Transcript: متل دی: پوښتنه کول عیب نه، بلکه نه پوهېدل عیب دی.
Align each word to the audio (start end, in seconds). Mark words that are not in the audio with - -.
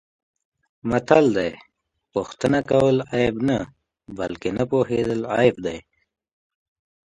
متل 0.89 1.25
دی: 1.37 1.51
پوښتنه 2.13 2.59
کول 2.69 2.97
عیب 3.13 3.35
نه، 3.49 3.59
بلکه 4.17 4.47
نه 4.57 4.63
پوهېدل 4.71 5.21
عیب 5.35 5.55
دی. 5.65 5.77